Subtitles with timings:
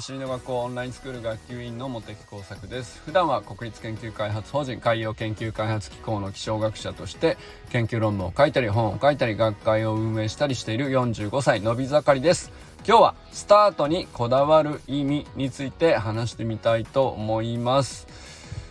[0.00, 3.02] 走りの学校オンラインスクール学級委員の茂木耕作です。
[3.04, 7.36] 普段は国立研究開発法人海洋研究開発機構の気象学者として
[7.68, 12.50] 研究論文を書いたり本を書いたり学会を運営したりしている45歳のび盛りです。
[12.88, 18.06] 今日はスタートにこだわる意味について話してみたいと思います。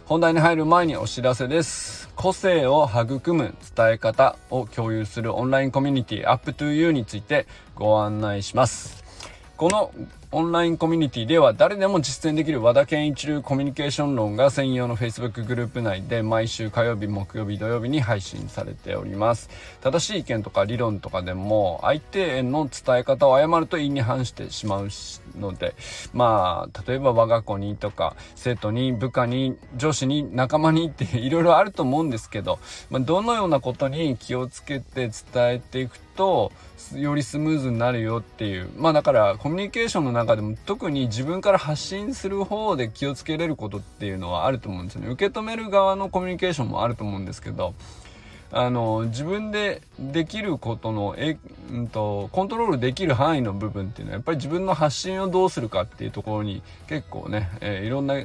[0.07, 2.09] 本題に入る前にお知らせです。
[2.15, 9.03] 個性を育む伝え方を共有するオンラインコミュニティ UpToYou についてご案内します。
[9.57, 9.91] この
[10.31, 19.49] オンラインコミュニティでは誰でも実践できる和田健一流コミュニケーション論が専用の Facebook グループ内で毎週火曜日、木曜日、土曜日に配信されております。
[19.81, 24.89] 正しい意見とか理論とかでも相手への伝え方を誤ると意に反してしまう
[25.35, 25.73] ので、
[26.13, 32.59] まあ、例えば我が子にとか生徒に部下に上司に仲間にっていろいろあると思うんですけど、
[32.91, 36.51] まあ、どのようなことに気をつけて伝えていくと
[36.95, 47.73] よりスムーズになるよっていうまあだからコミュニケーションの中でも特に自分から発信する方で気をつけれることっていうのはあると思うんですよね受け止める側のコミュニケーションもあると思うんですけど
[48.51, 51.37] あの自分でできることのえ、
[51.71, 58.15] うんと、コントロールできる範囲の部分っていうのはやっぱり自分の発信をどうするかっていうところに結構ね、えー、いろんな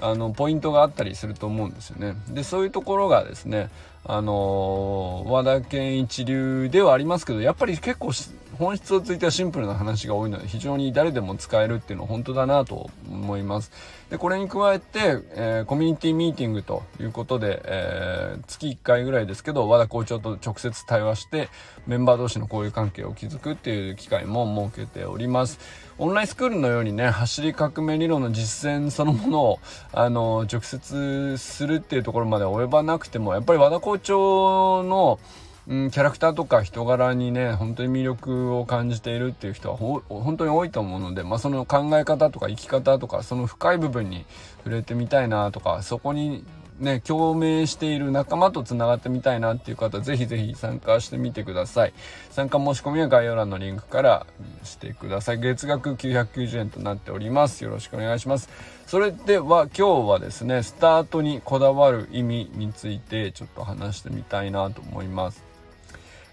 [0.00, 2.14] あのポイントがあったりすると思うんですよね。
[2.28, 3.70] でそういうところがですね
[4.04, 8.12] あの和田健一流ではありますけどやっぱり結構
[8.58, 13.70] 本質をついてはシンプルな話が多いので非常に誰でも使えるっていうのは本当だなと思います。
[14.10, 21.48] でこれに加えて、えー、コミュニティミーティングということで、えー、月1回ぐらいですけど和田校長と直接対話して
[21.86, 25.58] メンバー同士の交友関係を築くっていう機会も設けております。
[25.96, 29.60] オンラインスクールのようにね走り革命理論の実践そのものを
[29.92, 35.20] あの直接するっていうところまで及ばなくてもやっぱり和田校長の
[35.66, 44.26] うん、キャラクターとか人柄にね、本当に魅力を感じているっていう人は本当に多いと思うので、まあその考え方とか生き方とか、その深い部分に
[44.58, 46.44] 触れてみたいなとか、そこに
[46.80, 51.94] ね、共鳴している仲間と繋がってみたいなっていう方、ぜひぜひ参加してみてください。
[52.30, 54.26] 参加申し込みは概要欄のリンクから
[54.64, 55.38] してください。
[55.38, 57.62] 月額990円となっております。
[57.62, 58.48] よろしくお願いします。
[58.86, 65.43] それでは今日はですね、スタートにこだわる意味についてちょっと話してみたいなと思います。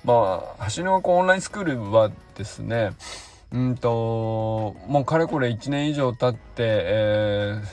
[0.03, 2.91] まあ、橋の学校オンラインスクールはですね、
[3.51, 7.67] うんと、もうかれこれ1年以上経って、えー、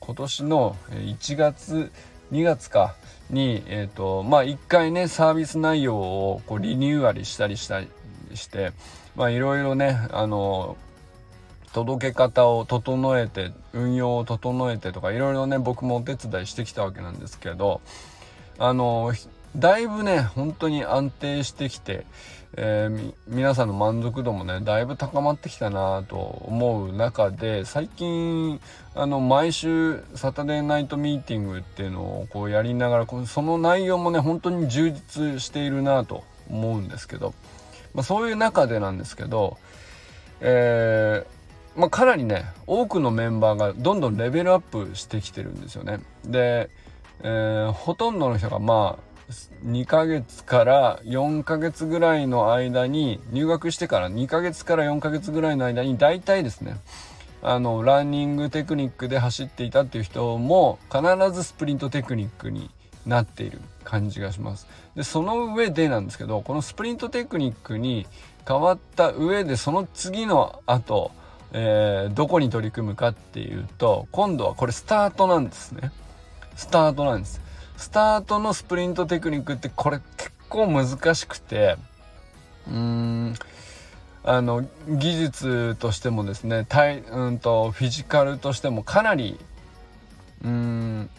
[0.00, 1.90] 今年の1月、
[2.30, 2.94] 2月か
[3.30, 7.88] に、えっ、ー、と、まあ1回ね、サービス内容をこうリニューアルしたりしたり
[8.34, 8.72] して、
[9.16, 10.76] まあいろいろね、あの、
[11.72, 17.80] 届け方を整えて、運用を整えてとか、いろいろね、僕もお手伝いしてきたわけなんですけど、
[18.58, 19.12] あの、
[19.58, 22.06] だいぶね、本当に安定してきて、
[22.56, 28.60] えー、皆さんの満足度もね、だいぶ高まってきたなと思う中で、最近、
[28.94, 37.34] あの、毎週、サタデーナイトミーティングっていうのをこうやりながら、その内容もね、本当に充実しているなと思うんですけど、
[37.94, 39.58] まあ、そういう中でなんですけど、
[40.40, 45.98] えー、まあ、かなりね、多くのメンバーがどんどんレベルアップしてきてるんですよね。
[46.24, 46.70] で、
[47.22, 49.08] えー、ほとんどの人がまあ、
[49.64, 56.78] 2ヶ月から4ヶ月ぐらいの間に入学してから2ヶ月から4ヶ月ぐらいの間に大体ですね
[57.42, 61.02] あのランニングテクニックで走っていたっていう人も必
[61.32, 62.70] ずスプリントテクニックに
[63.06, 64.66] なっている感じがします。
[64.96, 68.06] でその上でなんですけどこのスプリントテクニックに
[68.46, 71.12] 変わった上でその次の後、
[71.52, 75.92] えー、どこに取り組むかっていうと今度はこれスタートなんですね。
[76.56, 77.40] スタートなんです。
[77.78, 81.76] スタートのスプリントテクニックってこれ結構難しくて、
[82.66, 83.34] うーん、
[84.24, 89.38] あの、技術としてもですね、体、うんと、フィジカルとしてもかなり、
[90.42, 91.10] うーん、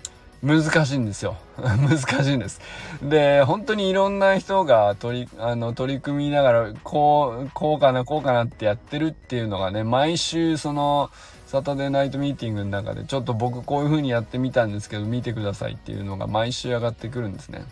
[0.43, 1.37] 難しいんですよ。
[1.57, 2.59] 難しいんです。
[3.01, 11.09] で、本当にいろんな人が取り、あの、取り組みながら、こう、こうかな、こうかなってやってるっていうのがね、毎週その、
[11.49, 17.65] サタデーナイトミーティングの中でちょっと僕こういう風にやってみたんですけど見てくださいっていうのが毎週上がってくるんですね。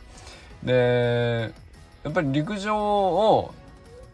[0.64, 1.54] で
[2.04, 3.54] やっぱり陸上を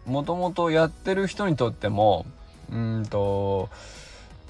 [0.06, 2.26] もともとやってる人にとっても
[2.74, 3.70] うんと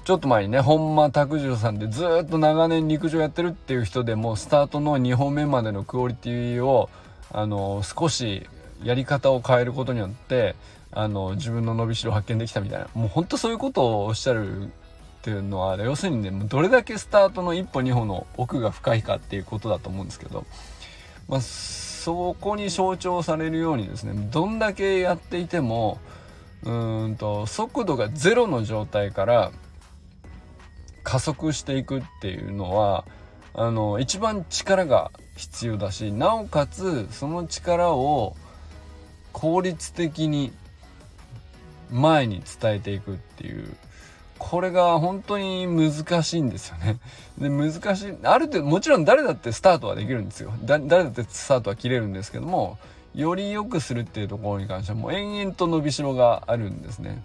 [0.04, 6.90] ちょっと前にね本間拓次郎さんでずっと長年陸上やってるっていう人でもスタートの2本目までのクオリティを
[7.30, 8.48] あの少し
[8.82, 10.56] やり方を変えることによって
[10.90, 14.70] あの自分の伸びしろ発見できたみたいなもうほんとそういうことをおっしゃる
[15.24, 20.44] っていうのは要するにねどれだけスタートの一歩二歩の奥が深いかっていうことだと思うんですけど、
[21.28, 25.98] まあ、そこに象徴されるようにですねどんだけやっていても
[26.62, 29.50] うんと速度がゼロの状態から
[31.04, 33.06] 加速していくっていうのは
[33.54, 38.36] あの一番力が必要だしなおかつその力を
[39.32, 40.52] 効率的に
[41.90, 43.74] 前に伝えていくっていう
[44.50, 46.98] これが本当に難しいんですよね。
[47.38, 48.14] で、難しい。
[48.24, 50.52] ある程度、もちろん誰だってスタートはできるんですよ。
[50.62, 52.76] 誰だってスタートは切れるんですけども、
[53.14, 57.22] より良くするっていうところに関してはもう延々と伸びしろがあるんですね。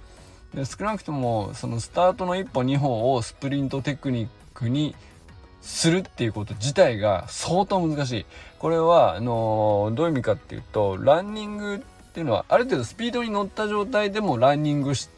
[0.54, 4.96] で少なくともそのスタートの一歩二歩をスプリントテクニックに
[5.62, 8.26] するっていうこと自体が相当難しい。
[8.60, 15.10] これは、あのどういう意味かっていうと、ランニングっていうのはある程度スピードに乗った状態でもランニングし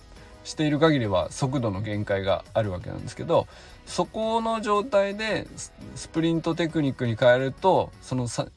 [0.44, 3.48] している限りは速度の限界があるわけなんですけど、
[3.86, 5.48] そこの状態で
[5.96, 8.48] スプリントテクニックに変えると、そのさ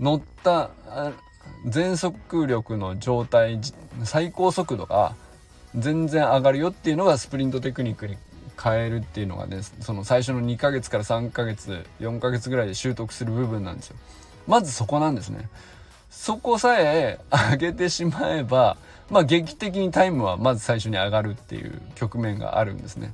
[0.00, 0.70] 乗った
[1.66, 3.60] 全速力の状態
[4.04, 5.14] 最高速度が
[5.76, 8.16] 全然上がるよっていうのがスプリントテクニックに
[8.62, 13.96] 変えるっていうのがねその最初の2ヶ月から3ヶ月4ヶ月ぐらいで習得する部分なんですよ。
[14.46, 15.48] まずそこなんですね。
[16.12, 17.18] そこさえ
[17.50, 18.76] 上げてしまえば
[19.10, 23.12] まあ劇的にタイムはまず最初に上がるっていう局面があるんですね。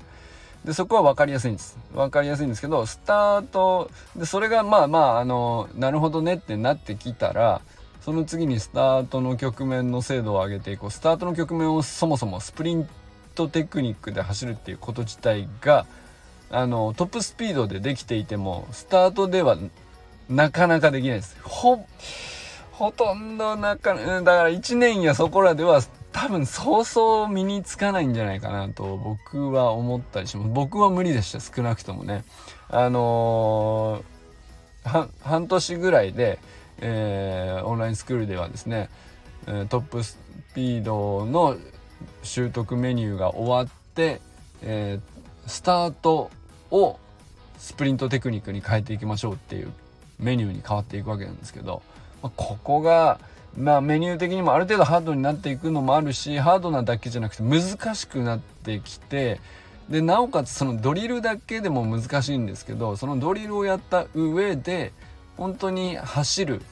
[0.65, 1.79] でそこは分かりやすいんです。
[1.95, 7.63] 分かりやすいんですけどスタートでそれがまあまああのなるほどねってなってきたら
[8.03, 10.91] その次にスタートの局面の精度を上げていこう。
[10.91, 12.89] スタートの局面をそもそもスプリン
[13.35, 15.87] トテクニックで走るっていうこと自体が
[16.51, 19.57] あのトップスピードでできていてもスタートでは
[20.29, 21.37] なかなかできないです。
[21.43, 21.87] ほ
[22.79, 25.83] ほとんどなかだから1年やそこらでは
[26.13, 30.49] 多分そうそう身につかないんじゃないかなと僕は思ったりします。
[30.51, 32.25] 僕は無理でした少なくともね。
[32.69, 36.39] あのー、半年ぐらいで、
[36.81, 38.91] えー、オンラインスクールではですね
[39.69, 40.17] トップス
[40.55, 41.57] ピードの
[42.23, 44.21] 習得メニューが終わって、
[44.63, 46.31] えー、スタート
[46.71, 47.01] を
[47.59, 49.73] スプリントテクニックに変えていきましょうっていう
[50.21, 51.83] メニューに変わっていくわけなんですけど、
[52.23, 53.19] ここが
[53.57, 59.41] まあメニュー的にもある程度ハードになっていくのもあるしハードなだけじゃなくて難しくなってきて
[59.89, 64.93] でなおかつそのドリルだけでも難しいんですけどそのドリルをやった上で
[65.37, 66.63] 本当に走るっ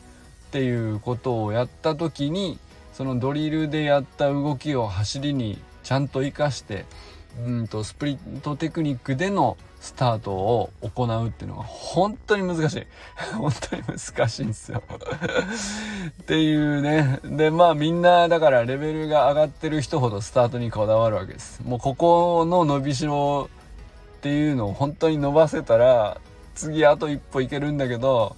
[0.51, 2.59] ていうことをやった時に
[2.93, 6.85] そのドリルでやった動きを走りにちゃんと活かして
[7.45, 12.87] うんとスプリントテクニックでのスタートを行うっていうのが本当に難しい。
[13.37, 14.83] 本当に難しいんですよ
[16.23, 17.21] っていうね。
[17.25, 21.63] で、まあみんなだからレベルが上がってる人ほどスタートにこだわるわけです。
[21.63, 23.49] もうここの伸びしろ
[24.19, 26.21] っていうのを本当に伸ばせたら
[26.55, 28.35] 次あと一歩いけるんだけど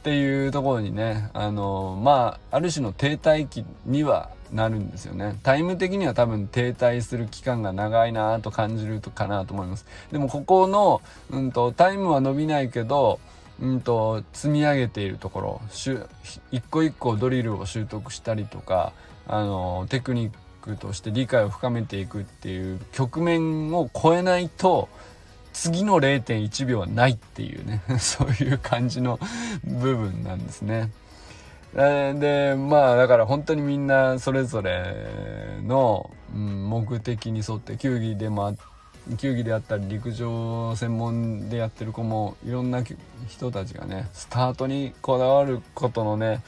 [0.00, 13.20] っていうところにね、あの、まあある種の停滞期にはなるんですよねタイム的には多分停滞する期間が長いなと感じるかなと思いますでもここの、うんと、タイムは伸びないけど
[13.60, 15.60] うんと積み上げているところ
[16.50, 18.92] 一個一個ドリルを習得したりとか
[19.26, 24.88] あのテクニックとして理解を深めていくっていう局面を超えないと
[25.52, 29.18] 次の0.1秒はないっていうね そういう感じの
[29.64, 30.90] 部分なんですね。
[31.74, 38.56] でまあだから本当にみんなそれぞれの、うん、目的に沿って球技でも
[39.18, 42.82] 球技であったり陸上専門でやってる子もいろんな
[43.28, 46.42] 人たちがねスタートにこだわることのね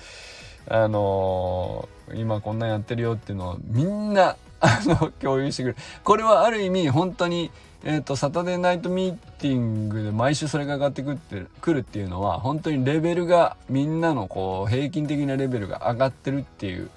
[0.68, 5.76] あのー、今こんなんやってるよっていうのをみんなあの共有してくる。
[6.04, 7.50] これはある意味本当に
[7.84, 16.90] えっ、ー、と、サタデーナイトミーティングで毎週それが上がってくってくるっていうのは、本当にレベルが、みんなのこう、平均的なレベルが上がってるっていう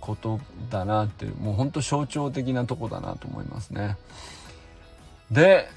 [0.00, 3.96] ことだなっていう、もう本当象徴的なとこだなと思いますね。
[5.30, 5.68] で、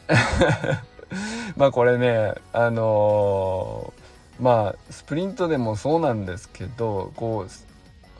[1.56, 7.68] まあこれね、あのー、まあ、スプリントでもそうなんですけど、こう、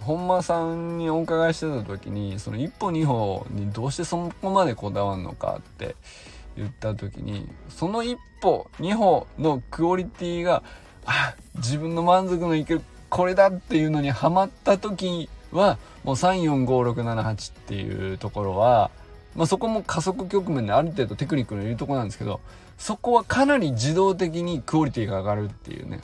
[0.08, 5.96] 本間さんにお伺いしてた時にその1歩2歩にどうしてそこまでこだわるのかって
[6.58, 10.64] 言った時にその1歩2歩のクオリティが
[11.06, 18.92] あ自分の満足のいけるこれだっていうのにはまった時はもう345678っていうところは、
[19.36, 22.42] まあ、そこも加速局面である程度テクニックのいるとこなんですけど
[22.78, 26.02] そこはかなり自動的にクオリティが上がるっていうね。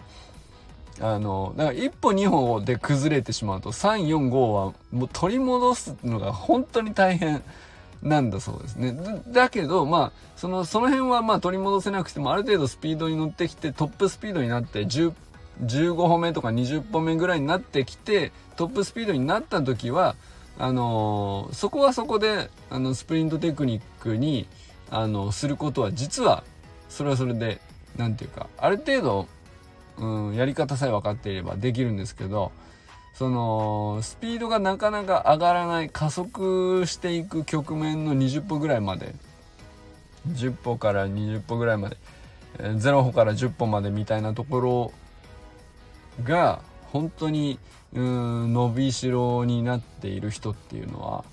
[1.00, 7.44] あの、だから一歩二歩で崩れてしまうと、3、4、5はもう取り戻すのが本当に大変
[8.04, 8.96] なんだそうですね。
[9.30, 15.14] だけど、まあ、その、その辺はまあ取り戻せなくても、ある程度スピードに乗ってきて、トップスピードになって10、
[15.64, 20.16] 15歩目とか20歩目ぐらいになってきて、トップスピードになった時は、
[20.60, 24.48] あのー、そこはそこで、あの、スプリントテクニックに、
[24.94, 26.44] あのすることは実は
[26.88, 27.60] それはそれで
[27.98, 29.28] 何て言うかある程度、
[29.98, 32.52] うん、やり方さえ分かっていればできるんですけど
[33.14, 39.14] そのスピードがなかなか上がらない加速していく局面の20歩ぐらいまで。
[40.30, 41.98] 10歩から20歩ぐらいまで。
[42.58, 44.94] 0歩から10歩までみたいなところ
[46.24, 47.60] が本当に
[47.94, 51.26] うん伸びしろになっている人っていうのは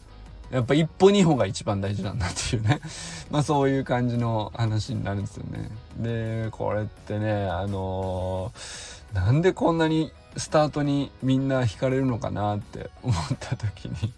[0.51, 2.81] やっぱ一歩二歩が一番大事なんだっていうね。
[3.31, 5.71] まあそういう感じの話になるんですよね。
[5.97, 14.13] でこれってねあのー、なんでこんなにスタートにみんな惹かれるのかなって 思った時に。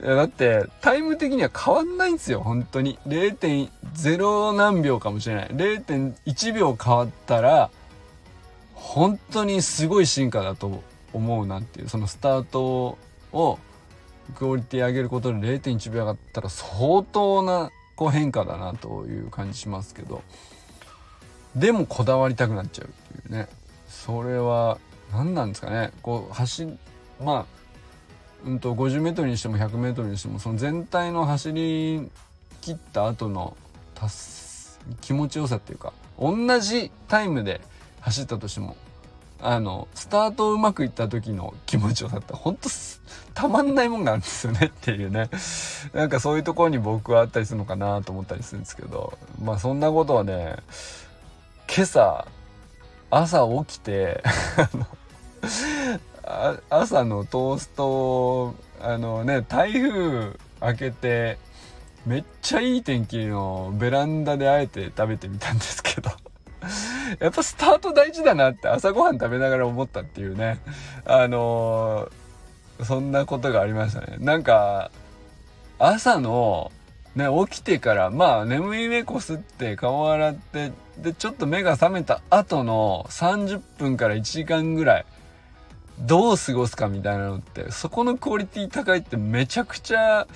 [0.00, 2.98] いやだってタイム的には変わんないんですよ本当に。
[3.06, 5.48] 0.0何秒かもしれない。
[5.48, 7.70] 0.1秒変わったら
[8.74, 12.96] 本当にすごい進化だと思うなっていうそのスタート
[13.32, 13.58] を
[14.36, 20.22] クオリティ上げることで0.1秒上がったら相当なこう変化だなという感じしますけど。
[21.56, 23.48] でもこだわりたくなっちゃうっていうね。
[24.08, 24.78] それは
[25.12, 26.66] 何なんですかねこう走
[27.22, 27.46] まあ
[28.46, 32.10] うんと 50m にしても 100m にしてもその全体の走り
[32.62, 33.54] 切った後の
[35.02, 37.60] 気持ちよさっていうか同じタイムで
[38.00, 38.78] 走ったとしても
[39.40, 42.68] あの、スタートうまくいった時の気持ちよさってほんと
[43.34, 45.30] たまんないもんがあるんですよね っていうね。
[45.92, 50.56] なんかそういうところに僕はあったりするのかなと思ったりするんですけど、まあそんなことはね、
[51.72, 52.26] 今朝、
[53.10, 54.22] 朝起きて
[56.68, 61.38] 朝のトースト、あのね、台風明けて、
[62.06, 66.10] めっちゃいい天気のベランダであえて食べてみたんですけど
[67.20, 70.58] やっぱスタート大事だなって朝ごはん食べながら思ったっていうね。
[71.06, 74.16] あのー、そんなことがありましたね。
[74.18, 74.90] なんか、
[75.78, 76.72] 朝の、
[77.18, 85.06] ね、起きてから、まあ、眠い目こすって顔洗って、で、ちょっと目が覚めた後の30分から1時間ぐらい、
[85.98, 90.28] どう過ごすかみたいなのって、そこのクオリティ高いってめちゃくちゃ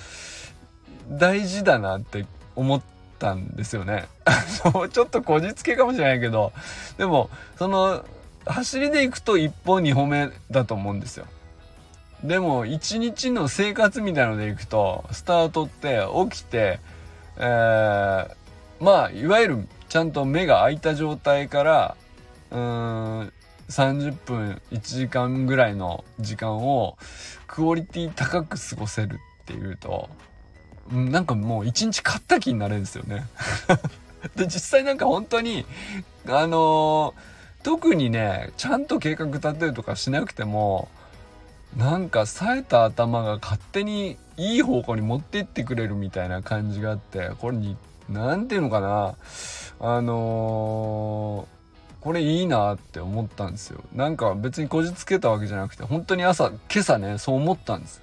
[1.09, 2.81] 大事だなって思っ
[3.17, 4.09] たんですよね。
[4.91, 6.51] ちょっとこじつけかもしれないけど、
[6.97, 8.03] でも、その、
[8.45, 11.27] 走りで行くと1本2歩目だと思うんですよ。
[12.23, 16.79] でも、1日の生活みたいので行くと、スタートって起きて、
[17.37, 18.35] えー、
[18.79, 21.97] まあ、いわゆるちゃんと目が開いた状態から、
[22.51, 23.33] うーん、
[23.69, 26.97] 30分1時間ぐらいの時間を
[27.47, 30.09] クオリティ高く過ごせるっていうと
[30.91, 33.25] なんかもう一日買った気になれるんですよね。
[34.35, 35.65] で、実際なんか本当に、
[36.27, 40.89] あのー、特にね、ちゃんと計画立てるとかしなくても、
[41.77, 47.75] なんか冴えた頭が勝手にいい方向に持っていってくれるみたいな感じがあって、これに、
[48.09, 49.15] なんていうのかな、
[49.79, 53.81] あのー、これいいなって思ったんですよ。
[53.95, 58.01] なんか別にこじつけたわけじゃなくて、本当に朝、今朝ね、そう思ったんです。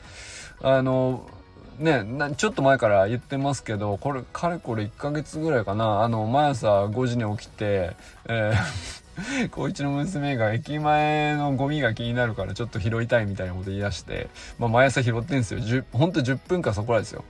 [0.62, 1.40] あのー
[1.80, 7.96] ね、ちょっと前から言ってますけど、これ、かれこれ1ヶ月ぐらいかな、あの、毎朝5時に起きて、
[8.28, 8.99] えー
[9.50, 15.84] 高一の娘が駅前のゴミが気になるからちょっと拾いたいみたいなこと言い出して、まあ、毎朝拾ってんですよ。
[15.92, 17.24] ほんと10分かそこらですよ。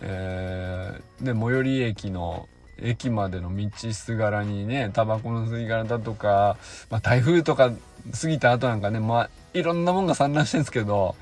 [0.00, 2.48] えー、で、最寄り駅の
[2.80, 6.56] 駅までの道すがらにね、タバコの吸い殻だとか、
[6.90, 7.72] まあ、台風とか
[8.20, 11.16] 過ぎた後なんかね、まあ、いろんなもんが散乱してるんですけど、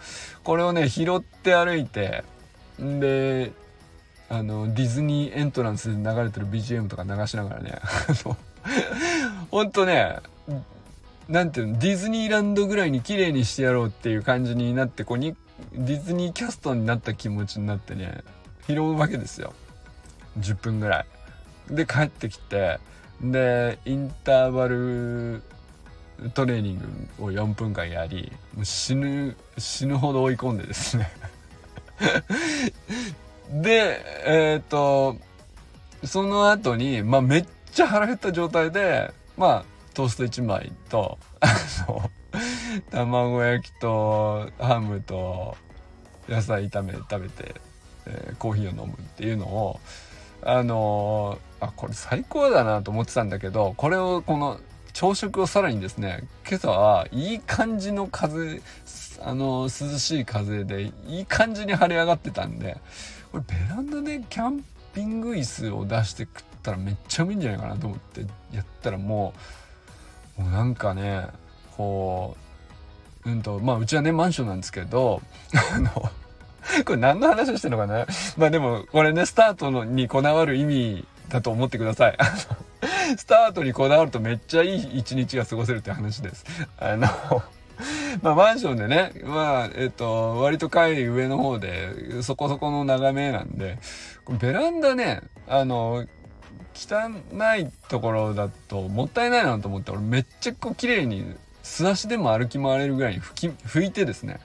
[0.44, 2.24] これをね、拾って歩いて、
[2.78, 3.52] で
[4.28, 7.78] あのディズニーエントランスで流れてる BGM とか流しながらね
[9.56, 10.18] ほんとね
[11.30, 15.34] なんていうのディズニーランドぐらいに綺麗にしてやろうっていう感じになってこうに
[15.72, 18.22] ディズニーキャストになった気持ちになってね
[18.66, 19.54] 拾うわけですよ。
[20.40, 21.06] 10分ぐら
[21.70, 21.74] い。
[21.74, 22.80] で帰ってきて
[23.22, 25.42] でインターバル
[26.34, 31.10] トレーニングを4分間やりもう死ぬ死ぬほど追い込んでですね。
[33.50, 35.16] で、えっ、ー、と、
[36.04, 39.64] その後に、まあ、めっちゃ腹減った状態で、まあ、
[39.94, 41.46] トースト1枚と、あ
[41.88, 42.10] の、
[42.90, 45.56] 卵焼きと、ハムと、
[46.28, 47.54] 野菜炒め食べて、
[48.06, 49.80] えー、コーヒーを飲むっていうのを、
[50.42, 54.60] あのー、あ、これ最高だなと思ってたんだけど、これをこの
[54.92, 58.60] 朝食をさらにですね、今朝はいい感じの風、
[59.22, 62.78] あの、涼しい風でいい感じに晴れ上がってたんで、
[63.30, 64.64] これベランダでキャン
[64.94, 69.32] ピング椅子を出して食ったらめっちゃうまいんじゃないかなと思ってやったらも
[70.38, 71.28] う、もうなんかね、
[71.76, 72.36] こ
[73.24, 75.22] う、うんと、まあうちはね、マンションなんですけど、
[75.74, 75.90] あの、
[76.84, 78.06] これ何の話をしてるのかな？
[78.36, 82.16] まあでも、これね、スタートのにこだわる意味だと思ってください。
[83.16, 86.44] スタートにこだわるとめっちゃいい一日が過ごせるって話です。
[86.78, 87.06] あの
[88.22, 93.78] まあマンションでね、まあ、えっと、割と階上の方で、そこそこの眺めなんで、
[94.40, 96.06] ベランダね、あの、
[96.76, 97.10] 汚
[97.56, 104.40] いところだともったいないなと思って、俺めっちゃこう綺麗に素足でも歩き回れるぐらいに拭き、拭いてですね、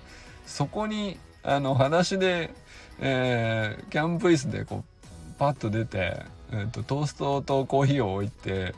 [0.46, 2.54] そこに、あの、裸足で、
[3.00, 4.92] えー、キャンプ椅子でこう、
[5.38, 8.76] パッと出て、えーと、トーストとコーヒーを置いて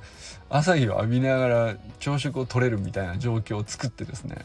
[0.49, 4.37] 朝日を浴びながら朝食を取れるみたいな状況を作ってですね。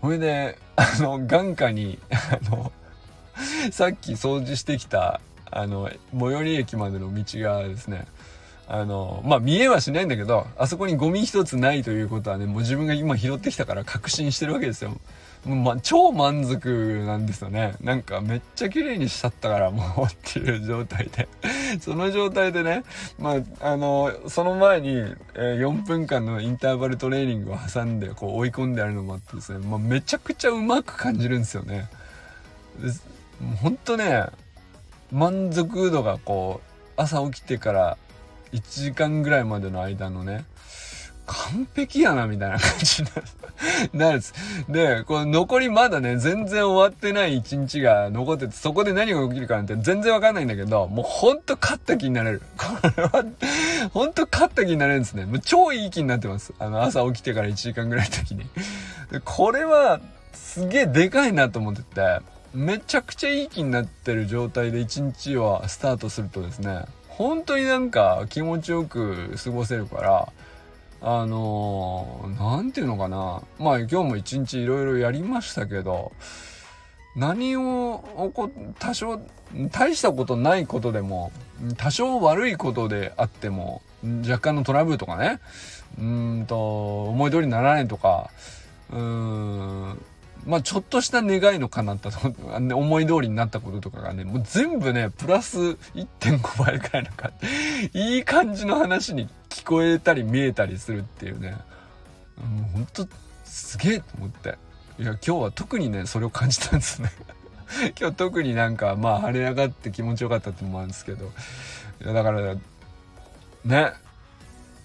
[0.00, 2.72] それであの眼下にあの
[3.70, 5.20] さっき掃除してきた
[5.50, 8.06] あの最寄り駅までの道がですね
[8.68, 15.00] あのまあ見えはしないんだけどあそこにゴミ一つないということはねもう自分が今拾ってきたから確信してるわけですよ
[15.44, 17.74] もうま、超満足なんですよね。
[17.80, 21.28] なんかめっちゃ綺麗にしちゃったからもう っていう状態で
[21.80, 22.84] その状態でね、
[23.18, 24.96] まあ、あの、その前に、
[25.34, 31.88] え、4分間のインターバルトレーニングを挟んでこう追い込んであるのもあってですね、まあ、めちゃくちゃうまく感じるんですよね。
[33.62, 34.26] ほんとね、
[35.12, 37.96] 満足度がこう、朝起きてから
[38.52, 40.44] 1時間ぐらいまでの間のね、
[41.30, 43.08] 完璧やな、みたいな感じに
[43.92, 44.34] なるんです。
[44.68, 52.42] で、この残りまだね、全然終わってない一日が残ってて、そこで何が起きるかなんて全然わかんないんだけど、もうほんと勝った気になれる。
[52.56, 52.64] こ
[52.96, 53.24] れは、
[53.94, 55.24] ほんと勝った気になれるんですね。
[55.24, 56.52] もう超いい気になってます。
[56.58, 58.44] あの、朝起きてから1時間ぐらいの時に。
[59.12, 60.00] で、これは、
[60.32, 62.20] すげえでかいなと思ってて、
[62.54, 70.32] めちゃくちゃいい気になってる状態で一日はスタートするとですね、本当になんか気持ちよく過ごせるから、
[71.02, 73.42] あの何、て言うのかな。
[73.58, 76.12] まあ今日も一日いろいろやりましたけど、
[77.16, 79.20] 何をこ、多少、
[79.72, 81.32] 大したことないことでも、
[81.76, 83.82] 多少悪いことであっても、
[84.22, 85.40] 若干のトラブルとかね、
[85.98, 88.30] うんと、思い通りにならないとか、
[88.90, 90.02] うん、
[90.46, 92.32] まあちょっとした願いの叶ったと、
[92.76, 97.32] 思い通りになったこととかがね、もう全部ね、プラス1.5倍くらいのか、
[97.92, 101.52] いい感じの話に聞こえたり見えたりするっていうね、
[102.36, 103.06] もうほんと
[103.44, 104.58] すげえと思って。
[104.98, 107.10] いや、今日は特にね、それを感じたんですね。
[107.98, 111.32] 今日特になんか、まあ晴れ上がって気持ちよかったってのもあるんですけど、
[112.04, 112.54] いやだから、
[113.64, 113.92] ね、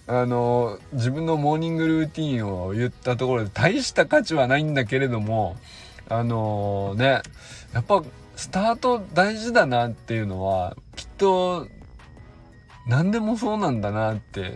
[0.08, 5.56] あの自分のモーニングルーティンを言ったところで大した価値はないんだけれども
[6.08, 7.22] あのね
[7.72, 8.02] やっぱ
[8.36, 11.66] スタート大事だなっていうのはきっと
[12.86, 14.52] 何でもそうなんだなって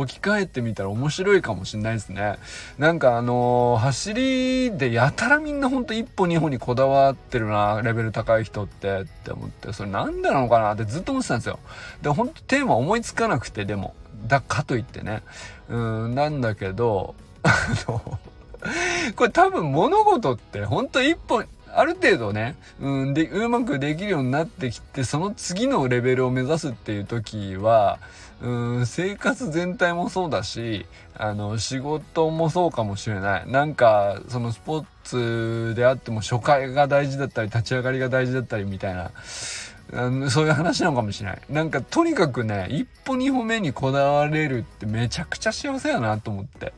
[0.00, 2.36] 置き換えてみたら面白いかもしんないですね。
[2.78, 11.58] なんかあのー、走りでやたらみんなほんと一歩二歩にこだわってるな、レベル高い人ってって思って、それなんでなのかなってずっと思ってたんですよ。
[12.02, 13.94] で、ほんとテーマ思いつかなくて、でも。
[14.26, 15.22] だかといってね。
[15.68, 15.76] う
[16.08, 17.54] ん、なんだけど、あ
[17.86, 18.18] の、
[19.14, 28.00] これ多分物事ってほんと一本、ある程度ね、うん、で、うまくできるようになってきて、その次のレベルを目指すっていう時は、
[28.40, 33.50] うん、生活全体もそうだし、あの、仕事もそうかもしれない。
[33.50, 39.10] なんか、そのスポーツであっても初回が大事だったり、立ち上がりが大事だったりみたいな、
[40.30, 41.40] そういう話なのかもしれない。
[41.50, 46.72] なんかとにかくね、一歩二歩目にこだわれるってめちゃくちゃ幸せやなと思って。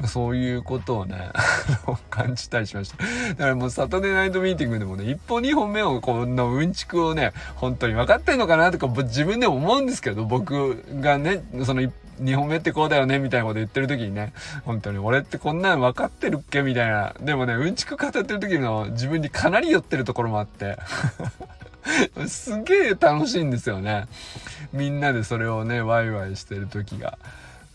[0.06, 1.30] そういうことをね、
[2.10, 2.96] 感じたりしました。
[2.96, 14.32] だからもうサタデーナイトミーティングでもね、一歩二歩目をこんなうんちくをね、本当に分かってんのかなとか自分でも思うんですけど、僕がね、その2本目ってこうだよねみたいなこと言ってる時にね、
[14.64, 17.14] 本当に俺ってこんなん分かってるっけみたいな。
[17.20, 20.76] でもね、うんちく語ってる時の自分にかなり寄ってるところもあって。
[22.26, 24.06] すげえ楽しいんですよね。
[24.72, 27.18] みんなでそれをね、ワイワイしてる時が。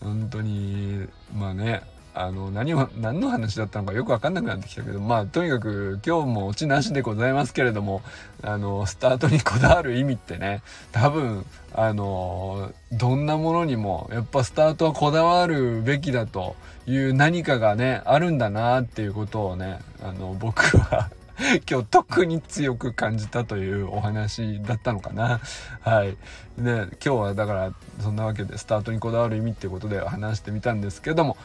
[0.02, 1.82] 本当に、まあね、
[2.24, 8.02] あの、何を、 何の話だったのかよくわかんなくなってきたけど、まあ、とにかく今日もオチなしでございますけれども、
[8.42, 16.56] あの、スタートにこだわる意味ってね、多分、あの、どんなものにも、やっぱスタートはこだわるべきだと
[16.86, 21.10] いう何かがね、あるんだなっていうことをね、あの、僕は
[21.70, 25.40] 今日特に強く感じたというお話だったのかな。
[25.80, 26.16] はい。
[26.58, 31.36] で、今日はだから、そんなわけでスタートにこだわる意味っていうことで話してみたんですけども、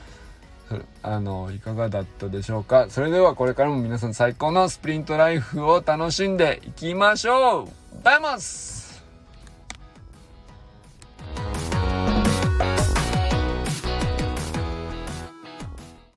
[1.03, 2.87] あの、いかがだったでしょうか？
[2.89, 8.84] それではこれからも皆さん最高のスプリントライフを楽しんでいきましょうバイマス